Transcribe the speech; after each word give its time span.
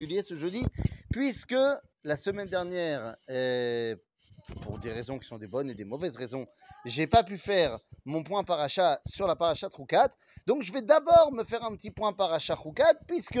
ce 0.00 0.36
jeudi, 0.36 0.64
puisque 1.10 1.56
la 2.04 2.16
semaine 2.16 2.48
dernière, 2.48 3.16
pour 4.62 4.78
des 4.78 4.92
raisons 4.92 5.18
qui 5.18 5.26
sont 5.26 5.38
des 5.38 5.48
bonnes 5.48 5.70
et 5.70 5.74
des 5.74 5.84
mauvaises 5.84 6.16
raisons, 6.16 6.46
j'ai 6.84 7.08
pas 7.08 7.24
pu 7.24 7.36
faire 7.36 7.80
mon 8.04 8.22
point 8.22 8.44
paracha 8.44 9.00
sur 9.06 9.26
la 9.26 9.34
paracha 9.34 9.68
Troukat. 9.68 10.10
Donc 10.46 10.62
je 10.62 10.72
vais 10.72 10.82
d'abord 10.82 11.32
me 11.32 11.42
faire 11.42 11.64
un 11.64 11.74
petit 11.74 11.90
point 11.90 12.12
paracha 12.12 12.54
Troukat, 12.54 12.94
puisque 13.08 13.40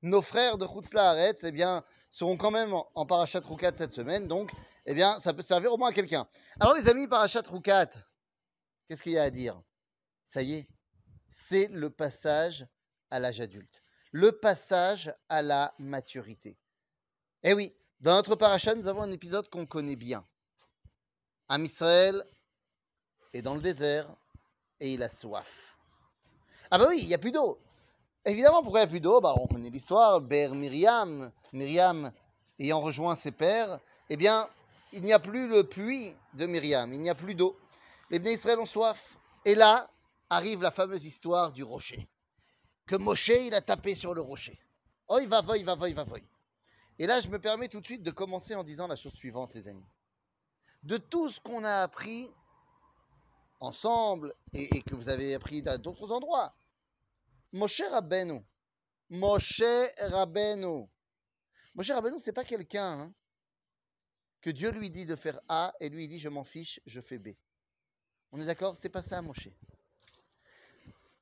nos 0.00 0.22
frères 0.22 0.56
de 0.56 0.66
Chutzla 0.66 1.10
Haaretz, 1.10 1.44
eh 1.44 1.52
bien, 1.52 1.84
seront 2.10 2.38
quand 2.38 2.50
même 2.50 2.72
en, 2.72 2.90
en 2.94 3.04
paracha 3.04 3.42
cette 3.76 3.92
semaine. 3.92 4.26
Donc, 4.26 4.50
eh 4.86 4.94
bien, 4.94 5.20
ça 5.20 5.34
peut 5.34 5.42
servir 5.42 5.70
au 5.74 5.76
moins 5.76 5.90
à 5.90 5.92
quelqu'un. 5.92 6.26
Alors 6.60 6.74
les 6.74 6.88
amis, 6.88 7.08
paracha 7.08 7.42
Troukat, 7.42 7.90
qu'est-ce 8.86 9.02
qu'il 9.02 9.12
y 9.12 9.18
a 9.18 9.24
à 9.24 9.30
dire? 9.30 9.60
Ça 10.24 10.40
y 10.40 10.54
est, 10.54 10.68
c'est 11.28 11.68
le 11.68 11.90
passage 11.90 12.66
à 13.10 13.18
l'âge 13.18 13.42
adulte 13.42 13.82
le 14.12 14.32
passage 14.32 15.12
à 15.28 15.42
la 15.42 15.74
maturité. 15.78 16.58
Eh 17.42 17.54
oui, 17.54 17.72
dans 18.00 18.12
notre 18.12 18.36
paracha, 18.36 18.74
nous 18.74 18.88
avons 18.88 19.02
un 19.02 19.10
épisode 19.10 19.48
qu'on 19.48 19.66
connaît 19.66 19.96
bien. 19.96 20.26
Am 21.48 21.64
Israël 21.64 22.24
est 23.32 23.42
dans 23.42 23.54
le 23.54 23.60
désert 23.60 24.08
et 24.80 24.94
il 24.94 25.02
a 25.02 25.08
soif. 25.08 25.76
Ah 26.70 26.78
bah 26.78 26.86
oui, 26.88 26.98
il 27.00 27.08
n'y 27.08 27.14
a 27.14 27.18
plus 27.18 27.32
d'eau. 27.32 27.60
Évidemment, 28.24 28.62
pourquoi 28.62 28.80
il 28.80 28.84
n'y 28.84 28.88
a 28.88 28.90
plus 28.90 29.00
d'eau 29.00 29.20
bah, 29.20 29.34
On 29.36 29.46
connaît 29.46 29.70
l'histoire, 29.70 30.20
Ber 30.20 30.54
Myriam, 30.54 31.30
Myriam 31.52 32.12
ayant 32.58 32.80
rejoint 32.80 33.16
ses 33.16 33.32
pères, 33.32 33.78
eh 34.10 34.16
bien, 34.16 34.48
il 34.92 35.02
n'y 35.02 35.12
a 35.12 35.18
plus 35.18 35.48
le 35.48 35.64
puits 35.64 36.14
de 36.34 36.46
Myriam, 36.46 36.92
il 36.92 37.00
n'y 37.00 37.10
a 37.10 37.14
plus 37.14 37.34
d'eau. 37.34 37.58
Les 38.10 38.18
Bnei 38.18 38.34
Israël 38.34 38.58
ont 38.58 38.66
soif. 38.66 39.16
Et 39.44 39.54
là 39.54 39.90
arrive 40.28 40.62
la 40.62 40.70
fameuse 40.70 41.06
histoire 41.06 41.52
du 41.52 41.62
rocher 41.62 42.08
que 42.90 42.96
Moshe, 42.96 43.28
il 43.28 43.54
a 43.54 43.60
tapé 43.60 43.94
sur 43.94 44.14
le 44.14 44.20
rocher. 44.20 44.58
Oh, 45.06 45.20
il 45.22 45.28
va, 45.28 45.42
voy, 45.42 45.62
va, 45.62 45.76
voy, 45.76 45.92
va, 45.92 46.02
voy. 46.02 46.24
Et 46.98 47.06
là, 47.06 47.20
je 47.20 47.28
me 47.28 47.38
permets 47.38 47.68
tout 47.68 47.80
de 47.80 47.86
suite 47.86 48.02
de 48.02 48.10
commencer 48.10 48.56
en 48.56 48.64
disant 48.64 48.88
la 48.88 48.96
chose 48.96 49.12
suivante, 49.12 49.54
les 49.54 49.68
amis. 49.68 49.86
De 50.82 50.96
tout 50.96 51.28
ce 51.28 51.38
qu'on 51.38 51.62
a 51.62 51.82
appris 51.82 52.28
ensemble 53.60 54.34
et, 54.54 54.82
que 54.82 54.96
vous 54.96 55.08
avez 55.08 55.36
appris 55.36 55.62
dans 55.62 55.80
d'autres 55.80 56.10
endroits, 56.10 56.52
Moshe 57.52 57.80
Rabbeinu, 57.80 58.44
Moshe 59.08 59.62
Rabbeinu, 60.00 60.88
Moshe 61.76 61.90
Rabbeinu, 61.92 62.18
c'est 62.18 62.32
pas 62.32 62.44
quelqu'un 62.44 63.02
hein, 63.02 63.14
que 64.40 64.50
Dieu 64.50 64.72
lui 64.72 64.90
dit 64.90 65.06
de 65.06 65.14
faire 65.14 65.40
A 65.46 65.72
et 65.78 65.90
lui 65.90 66.08
dit 66.08 66.18
je 66.18 66.28
m'en 66.28 66.42
fiche, 66.42 66.80
je 66.86 67.00
fais 67.00 67.20
B. 67.20 67.28
On 68.32 68.40
est 68.40 68.46
d'accord? 68.46 68.76
C'est 68.76 68.88
pas 68.88 69.02
ça, 69.02 69.22
Moshe. 69.22 69.48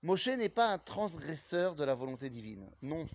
Moshe 0.03 0.29
n'est 0.29 0.49
pas 0.49 0.73
un 0.73 0.79
transgresseur 0.79 1.75
de 1.75 1.85
la 1.85 1.95
volonté 1.95 2.31
divine. 2.31 2.71
Non. 2.83 3.09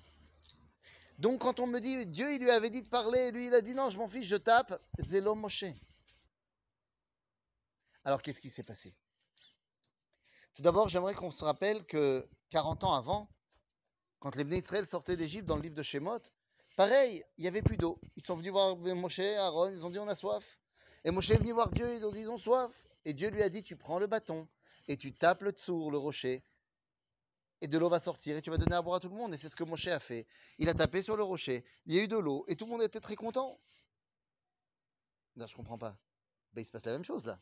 Donc 1.17 1.41
quand 1.41 1.59
on 1.59 1.67
me 1.67 1.79
dit 1.79 2.05
Dieu 2.07 2.33
il 2.33 2.41
lui 2.41 2.49
avait 2.49 2.69
dit 2.69 2.81
de 2.81 2.89
parler, 2.89 3.31
lui 3.31 3.47
il 3.47 3.53
a 3.53 3.61
dit 3.61 3.75
non, 3.75 3.89
je 3.89 3.97
m'en 3.97 4.07
fiche, 4.07 4.27
je 4.27 4.35
tape, 4.35 4.81
c'est 5.07 5.21
l'homme 5.21 5.39
Moshe. 5.39 5.65
Alors 8.03 8.21
qu'est-ce 8.21 8.41
qui 8.41 8.49
s'est 8.49 8.63
passé? 8.63 8.93
Tout 10.53 10.61
d'abord, 10.61 10.89
j'aimerais 10.89 11.15
qu'on 11.15 11.31
se 11.31 11.43
rappelle 11.43 11.85
que 11.85 12.27
40 12.51 12.83
ans 12.83 12.93
avant, 12.93 13.29
quand 14.19 14.35
les 14.35 14.43
Bnei 14.43 14.59
Israël 14.59 14.85
sortaient 14.85 15.17
d'Égypte 15.17 15.47
dans 15.47 15.55
le 15.55 15.63
livre 15.63 15.75
de 15.75 15.81
Shemot, 15.81 16.19
pareil, 16.75 17.23
il 17.37 17.41
n'y 17.41 17.47
avait 17.47 17.61
plus 17.61 17.77
d'eau. 17.77 17.99
Ils 18.15 18.23
sont 18.23 18.35
venus 18.35 18.51
voir 18.51 18.75
Moshe, 18.75 19.19
Aaron, 19.19 19.69
ils 19.69 19.85
ont 19.85 19.89
dit 19.89 19.99
on 19.99 20.07
a 20.07 20.15
soif. 20.15 20.59
Et 21.05 21.11
Moshe 21.11 21.29
est 21.31 21.37
venu 21.37 21.53
voir 21.53 21.71
Dieu, 21.71 21.95
ils 21.95 22.05
ont 22.05 22.11
dit 22.11 22.21
ils 22.21 22.29
ont 22.29 22.37
soif. 22.37 22.87
Et 23.05 23.13
Dieu 23.13 23.29
lui 23.29 23.41
a 23.41 23.49
dit 23.49 23.63
tu 23.63 23.75
prends 23.75 23.99
le 23.99 24.07
bâton 24.07 24.47
et 24.87 24.97
tu 24.97 25.13
tapes 25.13 25.41
le 25.41 25.51
tsour, 25.51 25.91
le 25.91 25.97
rocher, 25.97 26.43
et 27.63 27.67
de 27.69 27.77
l'eau 27.77 27.87
va 27.87 28.01
sortir 28.01 28.35
et 28.35 28.41
tu 28.41 28.49
vas 28.49 28.57
donner 28.57 28.75
à 28.75 28.81
boire 28.81 28.97
à 28.97 28.99
tout 28.99 29.07
le 29.07 29.15
monde. 29.15 29.33
Et 29.33 29.37
c'est 29.37 29.47
ce 29.47 29.55
que 29.55 29.63
Moshe 29.63 29.87
a 29.87 29.97
fait. 29.97 30.27
Il 30.59 30.67
a 30.67 30.73
tapé 30.73 31.01
sur 31.01 31.15
le 31.15 31.23
rocher, 31.23 31.63
il 31.85 31.95
y 31.95 31.99
a 31.99 32.03
eu 32.03 32.09
de 32.09 32.17
l'eau 32.17 32.43
et 32.49 32.57
tout 32.57 32.65
le 32.65 32.71
monde 32.71 32.83
était 32.83 32.99
très 32.99 33.15
content. 33.15 33.57
Non, 35.37 35.47
je 35.47 35.55
comprends 35.55 35.77
pas. 35.77 35.97
Ben, 36.51 36.61
il 36.61 36.65
se 36.65 36.71
passe 36.71 36.85
la 36.85 36.91
même 36.91 37.05
chose 37.05 37.25
là. 37.25 37.39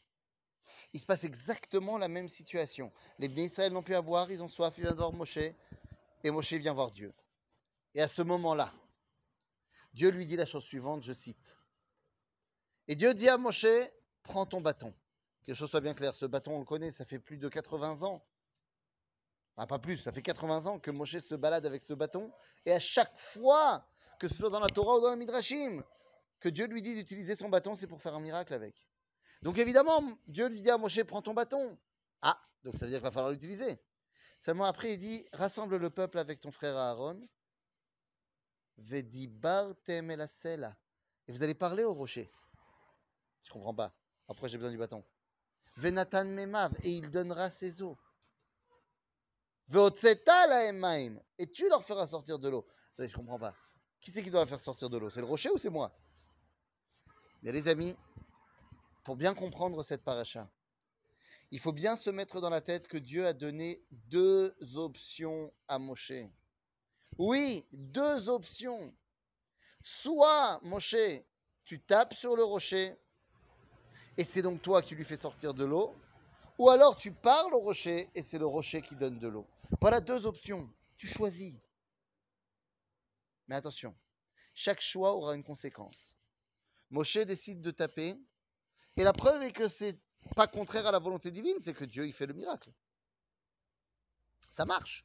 Il 0.94 0.99
se 0.99 1.08
passe 1.08 1.23
exactement 1.23 1.97
la 1.97 2.08
même 2.08 2.30
situation. 2.30 2.93
Les 3.17 3.30
Bnei 3.30 3.45
Israël 3.45 3.73
n'ont 3.73 3.82
plus 3.82 3.95
à 3.95 4.04
boire, 4.04 4.30
ils 4.32 4.43
ont 4.43 4.48
soif, 4.48 4.76
ils 4.77 4.83
viennent 4.83 4.93
voir 4.93 5.11
Moshe 5.11 5.37
et 5.37 6.30
Moshe 6.30 6.53
vient 6.53 6.73
voir 6.73 6.92
Dieu. 6.92 7.11
Et 7.95 8.02
à 8.02 8.08
ce 8.08 8.21
moment-là, 8.21 8.71
Dieu 9.95 10.11
lui 10.11 10.27
dit 10.27 10.36
la 10.36 10.45
chose 10.45 10.64
suivante, 10.64 11.02
je 11.02 11.14
cite. 11.14 11.58
Et 12.88 12.95
Dieu 12.95 13.15
dit 13.15 13.27
à 13.27 13.39
Moshe, 13.39 13.65
prends 14.21 14.45
ton 14.45 14.61
bâton. 14.61 14.92
Que 15.42 15.48
les 15.48 15.55
choses 15.55 15.71
soient 15.71 15.82
bien 15.82 15.95
claires, 15.95 16.14
ce 16.14 16.27
bâton 16.27 16.58
on 16.58 16.59
le 16.59 16.65
connaît, 16.65 16.92
ça 16.92 17.05
fait 17.05 17.17
plus 17.17 17.38
de 17.38 17.49
80 17.49 18.03
ans 18.03 18.23
ah, 19.58 19.67
pas 19.67 19.80
plus, 19.80 19.98
ça 19.98 20.12
fait 20.12 20.22
80 20.22 20.66
ans 20.66 20.80
que 20.80 20.92
Moshe 20.92 21.20
se 21.20 21.36
balade 21.36 21.66
avec 21.66 21.82
ce 21.82 21.94
bâton, 21.94 22.32
et 22.66 22.72
à 22.72 22.80
chaque 22.80 23.17
fois, 23.17 23.86
que 24.20 24.28
ce 24.28 24.36
soit 24.36 24.50
dans 24.50 24.60
la 24.60 24.70
Torah 24.70 24.98
ou 24.98 25.02
dans 25.02 25.10
la 25.10 25.16
Midrashim, 25.16 25.84
que 26.39 26.50
Dieu 26.50 26.66
lui 26.67 26.82
dit 26.82 26.95
d'utiliser 26.95 27.36
son 27.36 27.50
bâton, 27.50 27.76
c'est 27.76 27.88
pour 27.88 28.02
faire 28.02 28.16
un 28.16 28.20
miracle 28.20 28.54
avec. 28.54 28.88
Donc 29.42 29.58
évidemment, 29.58 30.04
Dieu 30.28 30.48
lui 30.48 30.62
dit 30.62 30.70
à 30.70 30.78
Moshe, 30.78 31.04
prends 31.04 31.22
ton 31.22 31.34
bâton. 31.34 31.78
Ah, 32.22 32.39
donc 32.64 32.76
ça 32.76 32.86
veut 32.86 32.92
dire 32.92 33.00
qu'il 33.00 33.06
va 33.06 33.12
falloir 33.12 33.32
l'utiliser. 33.32 33.80
Seulement 34.39 34.66
après, 34.66 34.94
il 34.94 35.00
dit, 35.00 35.28
rassemble 35.34 35.78
le 35.78 35.89
peuple 35.92 36.18
avec 36.18 36.39
ton 36.39 36.52
frère 36.52 36.76
Aaron. 36.76 37.22
Et 38.92 39.04
vous 41.28 41.44
allez 41.44 41.54
parler 41.54 41.83
au 41.83 41.94
rocher. 41.94 42.32
Je 43.44 43.52
comprends 43.52 43.76
pas. 43.76 43.95
Après, 44.28 44.50
j'ai 44.50 44.58
besoin 44.58 44.72
du 44.72 44.78
bâton. 44.78 45.04
Venatan. 45.78 46.38
Et 46.83 46.89
il 46.89 47.12
donnera 47.12 47.52
ses 47.52 47.83
eaux. 47.83 47.98
Et 49.73 51.48
tu 51.48 51.70
leur 51.70 51.83
feras 51.83 52.08
sortir 52.08 52.39
de 52.39 52.49
l'eau. 52.49 52.67
Je 52.98 53.04
ne 53.04 53.11
comprends 53.14 53.39
pas. 53.39 53.55
Qui 53.99 54.11
c'est 54.11 54.23
qui 54.23 54.32
doit 54.32 54.45
faire 54.45 54.59
sortir 54.59 54.89
de 54.89 54.98
l'eau? 54.98 55.09
C'est 55.09 55.21
le 55.21 55.26
rocher 55.26 55.49
ou 55.49 55.58
c'est 55.58 55.70
moi? 55.70 55.92
Mais 57.42 57.52
les 57.52 57.67
amis, 57.67 57.95
pour 59.04 59.15
bien 59.15 59.33
comprendre 59.33 59.82
cette 59.83 60.04
paracha, 60.04 60.49
il 61.52 61.59
faut 61.59 61.71
bien 61.73 61.95
se 61.95 62.09
mettre 62.09 62.42
dans 62.42 62.49
la 62.49 62.61
tête 62.61 62.87
que 62.87 62.98
Dieu 62.98 63.26
a 63.27 63.33
donné 63.33 63.83
deux 63.92 64.55
options 64.76 65.54
à 65.67 65.80
Moshe. 65.80 66.14
Oui, 67.17 67.65
deux 67.71 68.30
options. 68.30 68.93
Soit, 69.82 70.59
Moshe, 70.64 71.23
tu 71.64 71.82
tapes 71.82 72.14
sur 72.14 72.36
le 72.36 72.43
rocher, 72.43 72.95
et 74.17 74.23
c'est 74.23 74.42
donc 74.42 74.61
toi 74.61 74.82
qui 74.82 74.95
lui 74.95 75.03
fais 75.03 75.17
sortir 75.17 75.53
de 75.53 75.65
l'eau, 75.65 75.95
ou 76.61 76.70
alors 76.70 76.95
tu 76.95 77.11
parles 77.11 77.55
au 77.55 77.60
rocher, 77.60 78.08
et 78.14 78.22
c'est 78.22 78.38
le 78.38 78.45
rocher 78.45 78.83
qui 78.83 78.95
donne 78.95 79.17
de 79.17 79.27
l'eau. 79.27 79.48
Voilà 79.80 79.99
deux 79.99 80.27
options. 80.27 80.72
Tu 80.95 81.08
choisis. 81.08 81.55
Mais 83.48 83.55
attention, 83.55 83.95
chaque 84.54 84.80
choix 84.80 85.16
aura 85.16 85.36
une 85.36 85.44
conséquence. 85.44 86.16
Moshe 86.92 87.17
décide 87.17 87.61
de 87.61 87.71
taper, 87.71 88.16
et 88.95 89.04
la 89.04 89.11
preuve 89.11 89.42
est 89.42 89.52
que 89.52 89.67
c'est 89.67 90.00
pas 90.36 90.45
contraire 90.45 90.86
à 90.86 90.92
la 90.92 91.00
volonté 91.00 91.32
divine, 91.32 91.58
c'est 91.61 91.73
que 91.73 91.83
Dieu 91.83 92.05
il 92.05 92.14
fait 92.14 92.27
le 92.27 92.36
miracle. 92.36 92.71
Ça 94.52 94.66
marche. 94.66 95.04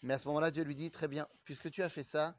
Mais 0.00 0.14
à 0.14 0.18
ce 0.18 0.26
moment-là, 0.28 0.50
Dieu 0.50 0.64
lui 0.64 0.74
dit 0.74 0.90
très 0.90 1.08
bien, 1.08 1.28
puisque 1.44 1.70
tu 1.70 1.82
as 1.82 1.90
fait 1.90 2.02
ça, 2.02 2.34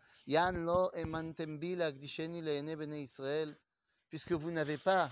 puisque 4.09 4.31
vous 4.31 4.49
n'avez 4.49 4.79
pas, 4.79 5.11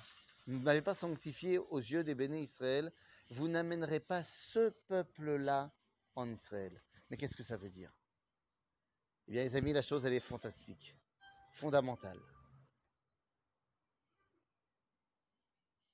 vous 0.57 0.63
n'avez 0.63 0.81
pas 0.81 0.95
sanctifié 0.95 1.57
aux 1.57 1.77
yeux 1.77 2.03
des 2.03 2.15
béné 2.15 2.41
Israël, 2.41 2.91
vous 3.29 3.47
n'amènerez 3.47 3.99
pas 3.99 4.23
ce 4.23 4.69
peuple-là 4.87 5.71
en 6.15 6.29
Israël. 6.29 6.81
Mais 7.09 7.17
qu'est-ce 7.17 7.37
que 7.37 7.43
ça 7.43 7.57
veut 7.57 7.69
dire? 7.69 7.93
Eh 9.27 9.31
bien, 9.31 9.43
les 9.43 9.55
amis, 9.55 9.73
la 9.73 9.83
chose, 9.83 10.05
elle 10.05 10.13
est 10.13 10.19
fantastique, 10.19 10.95
fondamentale. 11.51 12.19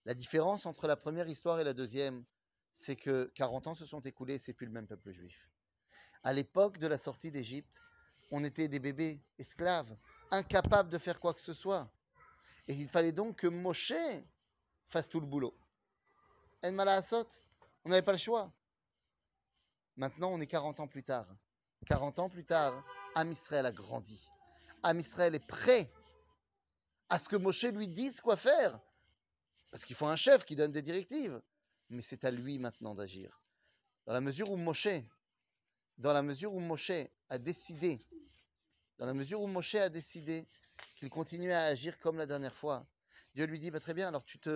La 0.06 0.14
différence 0.14 0.66
entre 0.66 0.88
la 0.88 0.96
première 0.96 1.28
histoire 1.28 1.60
et 1.60 1.64
la 1.64 1.74
deuxième, 1.74 2.24
c'est 2.74 2.96
que 2.96 3.26
40 3.36 3.68
ans 3.68 3.76
se 3.76 3.86
sont 3.86 4.02
écoulés 4.02 4.36
et 4.36 4.40
c'est 4.40 4.54
plus 4.54 4.68
le 4.68 4.72
même 4.72 4.88
peuple 4.88 5.12
juif. 5.12 5.50
À 6.24 6.32
l'époque 6.32 6.78
de 6.78 6.88
la 6.88 6.98
sortie 6.98 7.32
d'Égypte, 7.32 7.82
on 8.32 8.44
était 8.44 8.68
des 8.68 8.80
bébés 8.80 9.22
esclaves, 9.38 9.98
incapables 10.32 10.90
de 10.90 10.98
faire 10.98 11.20
quoi 11.20 11.34
que 11.34 11.42
ce 11.42 11.54
soit. 11.54 11.92
Et 12.68 12.74
il 12.74 12.90
fallait 12.90 13.12
donc 13.12 13.40
que 13.40 13.48
Moshe 13.48 13.94
fasse 14.88 15.10
tout 15.10 15.20
le 15.20 15.28
boulot. 15.28 15.56
En 16.64 16.72
Malassot, 16.72 17.28
on 17.84 17.90
n'avait 17.90 18.02
pas 18.02 18.12
le 18.12 18.18
choix. 18.18 18.52
Maintenant, 19.96 20.32
on 20.32 20.42
est 20.42 20.48
40 20.48 20.80
ans 20.80 20.88
plus 20.88 21.04
tard. 21.04 21.28
40 21.86 22.20
ans 22.20 22.30
plus 22.30 22.46
tard, 22.46 22.84
Am 23.16 23.32
a 23.52 23.72
grandi. 23.72 24.28
Am 24.84 25.00
est 25.00 25.48
prêt 25.48 25.92
à 27.10 27.20
ce 27.20 27.30
que 27.30 27.36
Moshe 27.36 27.66
lui 27.66 27.88
dise 27.88 28.20
quoi 28.20 28.36
faire. 28.36 28.80
Parce 29.72 29.86
qu'il 29.86 29.96
faut 29.96 30.08
un 30.08 30.16
chef 30.16 30.46
qui 30.46 30.56
donne 30.56 30.72
des 30.72 30.82
directives. 30.82 31.42
Mais 31.90 32.02
c'est 32.02 32.26
à 32.26 32.32
lui 32.32 32.58
maintenant 32.58 32.96
d'agir. 32.96 33.42
Dans 34.06 34.14
la 34.14 34.22
mesure 34.22 34.50
où 34.52 34.58
Moshe, 34.58 34.88
dans 35.98 36.14
la 36.14 36.22
mesure 36.22 36.54
où 36.54 36.60
Moshe 36.60 36.92
a 37.30 37.38
décidé, 37.38 38.00
dans 38.98 39.06
la 39.06 39.14
mesure 39.14 39.42
où 39.42 39.48
Moshe 39.48 39.76
a 39.76 39.90
décidé 39.90 40.48
qu'il 40.96 41.10
continuait 41.10 41.54
à 41.54 41.66
agir 41.66 42.00
comme 42.00 42.18
la 42.18 42.26
dernière 42.26 42.56
fois, 42.56 42.86
Dieu 43.36 43.46
lui 43.46 43.60
dit, 43.60 43.70
bah, 43.70 43.82
très 43.82 43.94
bien, 43.94 44.08
alors 44.08 44.24
tu 44.24 44.40
te, 44.40 44.50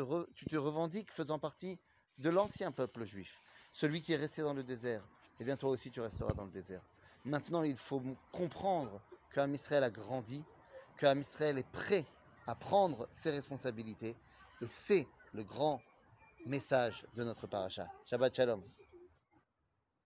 revendiques 0.56 1.12
faisant 1.12 1.38
partie 1.38 1.78
de 2.18 2.30
l'ancien 2.30 2.72
peuple 2.72 3.04
juif, 3.04 3.38
celui 3.74 4.02
qui 4.02 4.14
est 4.14 4.18
resté 4.18 4.42
dans 4.42 4.54
le 4.54 4.64
désert, 4.64 5.06
eh 5.40 5.44
bien 5.44 5.58
toi 5.58 5.70
aussi 5.70 5.92
tu 5.92 6.00
resteras 6.00 6.34
dans 6.34 6.46
le 6.46 6.52
désert. 6.52 6.82
Maintenant, 7.26 7.64
il 7.64 7.78
faut 7.78 8.02
comprendre 8.32 9.02
que 9.30 9.54
Israël 9.54 9.84
a 9.84 9.90
grandi, 9.90 10.46
que 10.98 11.18
Israël 11.18 11.58
est 11.58 11.72
prêt 11.72 12.06
à 12.48 12.56
prendre 12.56 13.08
ses 13.12 13.32
responsabilités. 13.32 14.16
Et 14.62 14.68
c'est 14.70 15.08
le 15.34 15.44
grand 15.44 15.82
message 16.46 17.06
de 17.16 17.24
notre 17.24 17.48
paracha. 17.48 17.88
Shabbat 18.06 18.36
Shalom. 18.36 18.64